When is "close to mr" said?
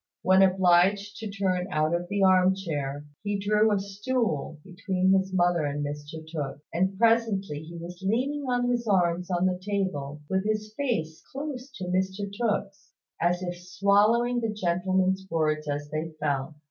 11.31-12.27